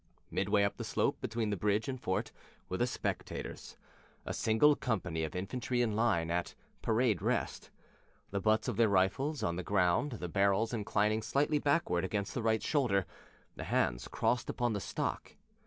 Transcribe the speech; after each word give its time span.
Mid 0.31 0.49
way 0.49 0.63
of 0.63 0.77
the 0.77 0.83
slope 0.83 1.21
between 1.21 1.51
bridge 1.51 1.87
and 1.87 2.01
fort 2.01 2.31
were 2.69 2.77
the 2.77 2.87
spectators 2.87 3.77
a 4.25 4.33
single 4.33 4.75
company 4.75 5.23
of 5.23 5.35
infantry 5.35 5.83
in 5.83 5.95
line, 5.95 6.31
at 6.31 6.55
"parade 6.81 7.21
rest," 7.21 7.69
the 8.31 8.41
butts 8.41 8.67
of 8.67 8.77
the 8.77 8.89
rifles 8.89 9.43
on 9.43 9.57
the 9.57 9.61
ground, 9.63 10.13
the 10.13 10.27
barrels 10.27 10.73
inclining 10.73 11.21
slightly 11.21 11.59
backward 11.59 12.03
against 12.03 12.33
the 12.33 12.41
right 12.41 12.63
shoulder, 12.63 13.05
the 13.55 13.65
hands 13.65 14.07
crossed 14.07 14.49
upon 14.49 14.73
the 14.73 14.81
stock. 14.81 15.35